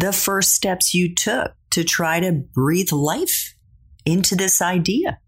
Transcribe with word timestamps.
the 0.00 0.12
first 0.12 0.54
steps 0.54 0.94
you 0.94 1.14
took 1.14 1.52
to 1.70 1.84
try 1.84 2.20
to 2.20 2.32
breathe 2.32 2.92
life 2.92 3.54
into 4.04 4.34
this 4.34 4.60
idea? 4.60 5.18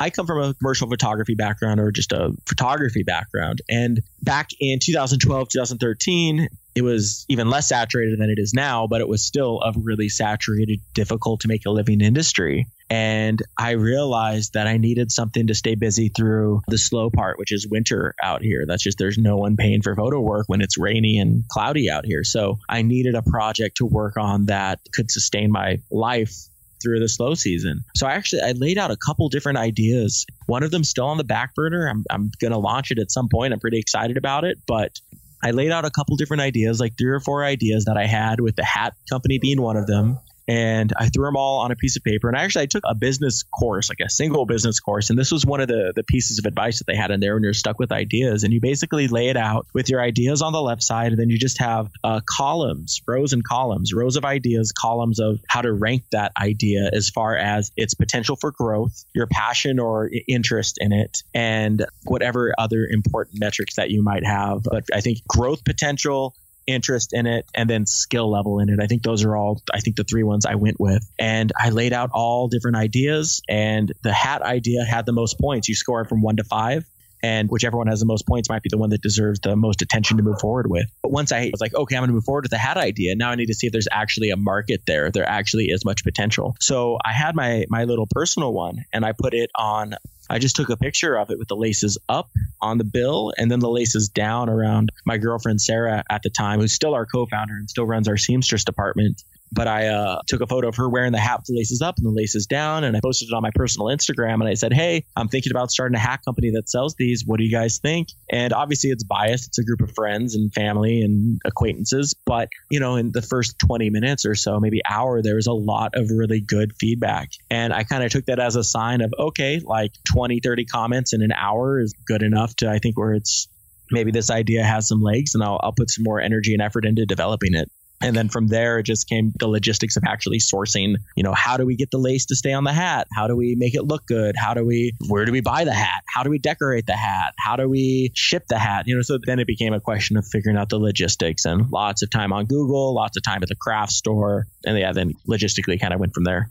I 0.00 0.08
come 0.08 0.26
from 0.26 0.42
a 0.42 0.54
commercial 0.54 0.88
photography 0.88 1.34
background 1.34 1.78
or 1.78 1.92
just 1.92 2.12
a 2.12 2.32
photography 2.48 3.02
background. 3.02 3.60
And 3.68 4.00
back 4.22 4.48
in 4.58 4.78
2012, 4.78 5.50
2013, 5.50 6.48
it 6.74 6.82
was 6.82 7.26
even 7.28 7.50
less 7.50 7.68
saturated 7.68 8.18
than 8.18 8.30
it 8.30 8.38
is 8.38 8.54
now, 8.54 8.86
but 8.86 9.02
it 9.02 9.08
was 9.08 9.22
still 9.22 9.60
a 9.60 9.72
really 9.76 10.08
saturated, 10.08 10.80
difficult 10.94 11.40
to 11.40 11.48
make 11.48 11.66
a 11.66 11.70
living 11.70 12.00
industry. 12.00 12.66
And 12.88 13.40
I 13.58 13.72
realized 13.72 14.54
that 14.54 14.66
I 14.66 14.78
needed 14.78 15.12
something 15.12 15.48
to 15.48 15.54
stay 15.54 15.74
busy 15.74 16.08
through 16.08 16.62
the 16.66 16.78
slow 16.78 17.10
part, 17.10 17.38
which 17.38 17.52
is 17.52 17.68
winter 17.68 18.14
out 18.22 18.42
here. 18.42 18.64
That's 18.66 18.82
just 18.82 18.98
there's 18.98 19.18
no 19.18 19.36
one 19.36 19.56
paying 19.56 19.82
for 19.82 19.94
photo 19.94 20.20
work 20.20 20.46
when 20.48 20.62
it's 20.62 20.78
rainy 20.78 21.18
and 21.18 21.44
cloudy 21.48 21.90
out 21.90 22.06
here. 22.06 22.24
So 22.24 22.58
I 22.68 22.82
needed 22.82 23.14
a 23.14 23.22
project 23.22 23.76
to 23.76 23.86
work 23.86 24.16
on 24.16 24.46
that 24.46 24.80
could 24.92 25.10
sustain 25.10 25.52
my 25.52 25.80
life 25.90 26.34
through 26.82 27.00
the 27.00 27.08
slow 27.08 27.34
season. 27.34 27.84
So 27.94 28.06
I 28.06 28.12
actually 28.12 28.42
I 28.42 28.52
laid 28.52 28.78
out 28.78 28.90
a 28.90 28.96
couple 28.96 29.28
different 29.28 29.58
ideas. 29.58 30.26
One 30.46 30.62
of 30.62 30.70
them 30.70 30.84
still 30.84 31.06
on 31.06 31.18
the 31.18 31.24
back 31.24 31.54
burner. 31.54 31.88
I'm 31.88 32.04
I'm 32.10 32.30
to 32.40 32.58
launch 32.58 32.90
it 32.90 32.98
at 32.98 33.10
some 33.10 33.28
point. 33.28 33.52
I'm 33.52 33.60
pretty 33.60 33.78
excited 33.78 34.16
about 34.16 34.44
it, 34.44 34.58
but 34.66 34.98
I 35.42 35.52
laid 35.52 35.70
out 35.70 35.84
a 35.84 35.90
couple 35.90 36.16
different 36.16 36.42
ideas, 36.42 36.80
like 36.80 36.98
three 36.98 37.10
or 37.10 37.20
four 37.20 37.44
ideas 37.44 37.86
that 37.86 37.96
I 37.96 38.06
had 38.06 38.40
with 38.40 38.56
the 38.56 38.64
hat 38.64 38.94
company 39.08 39.38
being 39.38 39.60
one 39.60 39.76
of 39.76 39.86
them 39.86 40.18
and 40.50 40.92
I 40.96 41.08
threw 41.08 41.26
them 41.26 41.36
all 41.36 41.60
on 41.60 41.70
a 41.70 41.76
piece 41.76 41.96
of 41.96 42.02
paper. 42.02 42.26
And 42.26 42.36
actually, 42.36 42.64
I 42.64 42.66
took 42.66 42.82
a 42.84 42.96
business 42.96 43.44
course, 43.44 43.88
like 43.88 44.00
a 44.04 44.10
single 44.10 44.46
business 44.46 44.80
course. 44.80 45.08
And 45.08 45.16
this 45.16 45.30
was 45.30 45.46
one 45.46 45.60
of 45.60 45.68
the, 45.68 45.92
the 45.94 46.02
pieces 46.02 46.40
of 46.40 46.44
advice 46.44 46.78
that 46.78 46.88
they 46.88 46.96
had 46.96 47.12
in 47.12 47.20
there 47.20 47.34
when 47.34 47.44
you're 47.44 47.54
stuck 47.54 47.78
with 47.78 47.92
ideas. 47.92 48.42
And 48.42 48.52
you 48.52 48.60
basically 48.60 49.06
lay 49.06 49.28
it 49.28 49.36
out 49.36 49.68
with 49.74 49.88
your 49.88 50.00
ideas 50.00 50.42
on 50.42 50.52
the 50.52 50.60
left 50.60 50.82
side. 50.82 51.12
And 51.12 51.20
then 51.20 51.30
you 51.30 51.38
just 51.38 51.60
have 51.60 51.88
uh, 52.02 52.20
columns, 52.28 53.00
rows 53.06 53.32
and 53.32 53.44
columns, 53.44 53.94
rows 53.94 54.16
of 54.16 54.24
ideas, 54.24 54.72
columns 54.72 55.20
of 55.20 55.38
how 55.48 55.62
to 55.62 55.72
rank 55.72 56.02
that 56.10 56.32
idea 56.36 56.90
as 56.92 57.10
far 57.10 57.36
as 57.36 57.70
its 57.76 57.94
potential 57.94 58.34
for 58.34 58.50
growth, 58.50 59.04
your 59.14 59.28
passion 59.28 59.78
or 59.78 60.10
interest 60.26 60.78
in 60.80 60.92
it, 60.92 61.22
and 61.32 61.86
whatever 62.06 62.52
other 62.58 62.88
important 62.90 63.38
metrics 63.38 63.76
that 63.76 63.90
you 63.90 64.02
might 64.02 64.26
have. 64.26 64.64
But 64.64 64.86
I 64.92 65.00
think 65.00 65.24
growth 65.28 65.64
potential, 65.64 66.34
interest 66.70 67.12
in 67.12 67.26
it 67.26 67.46
and 67.54 67.68
then 67.68 67.86
skill 67.86 68.30
level 68.30 68.60
in 68.60 68.68
it. 68.68 68.78
I 68.80 68.86
think 68.86 69.02
those 69.02 69.24
are 69.24 69.36
all, 69.36 69.62
I 69.72 69.80
think 69.80 69.96
the 69.96 70.04
three 70.04 70.22
ones 70.22 70.46
I 70.46 70.54
went 70.54 70.78
with. 70.80 71.08
And 71.18 71.52
I 71.58 71.70
laid 71.70 71.92
out 71.92 72.10
all 72.12 72.48
different 72.48 72.76
ideas, 72.76 73.42
and 73.48 73.92
the 74.02 74.12
hat 74.12 74.42
idea 74.42 74.84
had 74.84 75.06
the 75.06 75.12
most 75.12 75.38
points. 75.38 75.68
You 75.68 75.74
score 75.74 76.02
it 76.02 76.08
from 76.08 76.22
one 76.22 76.36
to 76.36 76.44
five. 76.44 76.84
And 77.22 77.48
whichever 77.48 77.76
one 77.76 77.86
has 77.88 78.00
the 78.00 78.06
most 78.06 78.26
points 78.26 78.48
might 78.48 78.62
be 78.62 78.68
the 78.70 78.78
one 78.78 78.90
that 78.90 79.02
deserves 79.02 79.40
the 79.40 79.56
most 79.56 79.82
attention 79.82 80.16
to 80.16 80.22
move 80.22 80.40
forward 80.40 80.70
with. 80.70 80.86
But 81.02 81.12
once 81.12 81.32
I 81.32 81.50
was 81.52 81.60
like, 81.60 81.74
okay, 81.74 81.96
I'm 81.96 82.00
going 82.00 82.08
to 82.08 82.14
move 82.14 82.24
forward 82.24 82.44
with 82.44 82.50
the 82.50 82.58
hat 82.58 82.76
idea. 82.76 83.14
Now 83.14 83.30
I 83.30 83.34
need 83.34 83.46
to 83.46 83.54
see 83.54 83.66
if 83.66 83.72
there's 83.72 83.88
actually 83.90 84.30
a 84.30 84.36
market 84.36 84.82
there. 84.86 85.10
There 85.10 85.28
actually 85.28 85.66
is 85.66 85.84
much 85.84 86.04
potential. 86.04 86.56
So 86.60 86.98
I 87.04 87.12
had 87.12 87.34
my 87.34 87.66
my 87.68 87.84
little 87.84 88.06
personal 88.10 88.52
one, 88.52 88.84
and 88.92 89.04
I 89.04 89.12
put 89.12 89.34
it 89.34 89.50
on 89.56 89.94
I 90.30 90.38
just 90.38 90.54
took 90.54 90.70
a 90.70 90.76
picture 90.76 91.18
of 91.18 91.30
it 91.30 91.38
with 91.40 91.48
the 91.48 91.56
laces 91.56 91.98
up 92.08 92.30
on 92.60 92.78
the 92.78 92.84
bill 92.84 93.32
and 93.36 93.50
then 93.50 93.58
the 93.58 93.68
laces 93.68 94.10
down 94.10 94.48
around 94.48 94.90
my 95.04 95.18
girlfriend 95.18 95.60
Sarah 95.60 96.04
at 96.08 96.22
the 96.22 96.30
time, 96.30 96.60
who's 96.60 96.72
still 96.72 96.94
our 96.94 97.04
co-founder 97.04 97.54
and 97.54 97.68
still 97.68 97.84
runs 97.84 98.06
our 98.06 98.16
seamstress 98.16 98.62
department 98.62 99.24
but 99.52 99.68
I 99.68 99.88
uh, 99.88 100.20
took 100.26 100.40
a 100.40 100.46
photo 100.46 100.68
of 100.68 100.76
her 100.76 100.88
wearing 100.88 101.12
the 101.12 101.18
hat 101.18 101.40
with 101.40 101.46
the 101.46 101.56
laces 101.56 101.82
up 101.82 101.96
and 101.98 102.06
the 102.06 102.10
laces 102.10 102.46
down, 102.46 102.84
and 102.84 102.96
I 102.96 103.00
posted 103.00 103.28
it 103.28 103.34
on 103.34 103.42
my 103.42 103.50
personal 103.54 103.88
Instagram. 103.88 104.34
And 104.34 104.44
I 104.44 104.54
said, 104.54 104.72
"Hey, 104.72 105.04
I'm 105.16 105.28
thinking 105.28 105.52
about 105.52 105.70
starting 105.70 105.96
a 105.96 105.98
hat 105.98 106.20
company 106.24 106.52
that 106.52 106.68
sells 106.68 106.94
these. 106.96 107.24
What 107.26 107.38
do 107.38 107.44
you 107.44 107.50
guys 107.50 107.78
think?" 107.78 108.08
And 108.30 108.52
obviously, 108.52 108.90
it's 108.90 109.04
biased. 109.04 109.48
It's 109.48 109.58
a 109.58 109.64
group 109.64 109.80
of 109.80 109.92
friends 109.94 110.34
and 110.34 110.52
family 110.52 111.02
and 111.02 111.40
acquaintances, 111.44 112.14
but 112.26 112.48
you 112.70 112.80
know, 112.80 112.96
in 112.96 113.10
the 113.12 113.22
first 113.22 113.58
20 113.58 113.90
minutes 113.90 114.24
or 114.24 114.34
so, 114.34 114.60
maybe 114.60 114.80
hour, 114.88 115.22
there 115.22 115.36
was 115.36 115.46
a 115.46 115.52
lot 115.52 115.94
of 115.94 116.10
really 116.10 116.40
good 116.40 116.72
feedback, 116.78 117.30
and 117.50 117.72
I 117.72 117.84
kind 117.84 118.04
of 118.04 118.10
took 118.10 118.26
that 118.26 118.38
as 118.38 118.56
a 118.56 118.64
sign 118.64 119.00
of 119.00 119.12
okay, 119.18 119.60
like 119.64 119.92
20, 120.04 120.40
30 120.40 120.64
comments 120.66 121.12
in 121.12 121.22
an 121.22 121.32
hour 121.32 121.80
is 121.80 121.94
good 122.06 122.22
enough 122.22 122.54
to 122.56 122.70
I 122.70 122.78
think 122.78 122.98
where 122.98 123.14
it's 123.14 123.48
maybe 123.90 124.12
this 124.12 124.30
idea 124.30 124.62
has 124.62 124.88
some 124.88 125.02
legs 125.02 125.34
and 125.34 125.42
I'll, 125.42 125.58
I'll 125.62 125.72
put 125.72 125.90
some 125.90 126.04
more 126.04 126.20
energy 126.20 126.52
and 126.52 126.62
effort 126.62 126.84
into 126.84 127.06
developing 127.06 127.54
it. 127.54 127.70
And 128.00 128.16
then 128.16 128.28
from 128.28 128.46
there, 128.46 128.78
it 128.78 128.84
just 128.84 129.08
came 129.08 129.32
the 129.38 129.46
logistics 129.46 129.96
of 129.96 130.04
actually 130.06 130.38
sourcing, 130.38 130.96
you 131.16 131.22
know, 131.22 131.34
how 131.34 131.58
do 131.58 131.66
we 131.66 131.76
get 131.76 131.90
the 131.90 131.98
lace 131.98 132.26
to 132.26 132.36
stay 132.36 132.52
on 132.52 132.64
the 132.64 132.72
hat? 132.72 133.08
How 133.14 133.26
do 133.26 133.36
we 133.36 133.56
make 133.56 133.74
it 133.74 133.82
look 133.82 134.06
good? 134.06 134.36
How 134.36 134.54
do 134.54 134.64
we, 134.64 134.94
where 135.08 135.26
do 135.26 135.32
we 135.32 135.42
buy 135.42 135.64
the 135.64 135.74
hat? 135.74 136.02
How 136.06 136.22
do 136.22 136.30
we 136.30 136.38
decorate 136.38 136.86
the 136.86 136.96
hat? 136.96 137.34
How 137.38 137.56
do 137.56 137.68
we 137.68 138.10
ship 138.14 138.44
the 138.48 138.58
hat? 138.58 138.86
You 138.86 138.96
know, 138.96 139.02
so 139.02 139.18
then 139.22 139.38
it 139.38 139.46
became 139.46 139.74
a 139.74 139.80
question 139.80 140.16
of 140.16 140.26
figuring 140.26 140.56
out 140.56 140.70
the 140.70 140.78
logistics 140.78 141.44
and 141.44 141.70
lots 141.70 142.02
of 142.02 142.10
time 142.10 142.32
on 142.32 142.46
Google, 142.46 142.94
lots 142.94 143.18
of 143.18 143.22
time 143.22 143.42
at 143.42 143.48
the 143.48 143.56
craft 143.56 143.92
store. 143.92 144.46
And 144.64 144.78
yeah, 144.78 144.92
then 144.92 145.14
logistically 145.28 145.78
kind 145.78 145.92
of 145.92 146.00
went 146.00 146.14
from 146.14 146.24
there. 146.24 146.50